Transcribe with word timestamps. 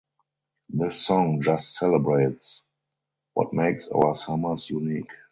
This 0.69 0.99
song 1.05 1.41
just 1.43 1.75
celebrates 1.75 2.63
what 3.35 3.53
makes 3.53 3.87
our 3.89 4.15
summers 4.15 4.67
unique. 4.67 5.11